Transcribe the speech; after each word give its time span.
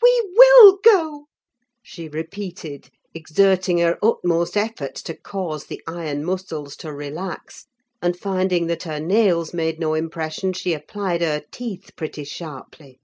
"We 0.00 0.32
will 0.36 0.76
go!" 0.84 1.26
she 1.82 2.08
repeated, 2.08 2.88
exerting 3.14 3.78
her 3.78 3.98
utmost 4.00 4.56
efforts 4.56 5.02
to 5.02 5.16
cause 5.16 5.66
the 5.66 5.82
iron 5.88 6.24
muscles 6.24 6.76
to 6.76 6.92
relax; 6.92 7.66
and 8.00 8.16
finding 8.16 8.68
that 8.68 8.84
her 8.84 9.00
nails 9.00 9.52
made 9.52 9.80
no 9.80 9.94
impression, 9.94 10.52
she 10.52 10.72
applied 10.72 11.20
her 11.20 11.42
teeth 11.50 11.96
pretty 11.96 12.22
sharply. 12.22 13.00